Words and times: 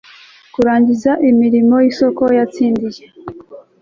kurangiza 0.53 1.11
imirimo 1.29 1.75
y 1.83 1.87
isoko 1.91 2.23
yatsindiye 2.37 3.03